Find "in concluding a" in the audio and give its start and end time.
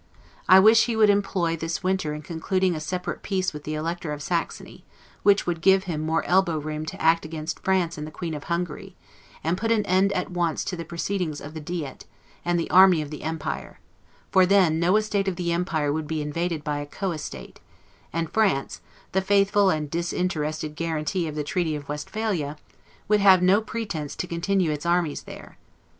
2.15-2.79